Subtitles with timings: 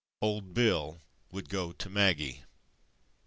[0.19, 0.99] Old Bill
[1.29, 2.43] would go to Maggie.